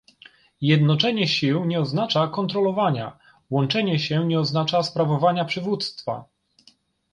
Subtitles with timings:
[0.61, 3.19] Jednoczenie sił nie oznacza kontrolowania,
[3.49, 6.25] łączenie się nie oznacza sprawowania przywództwa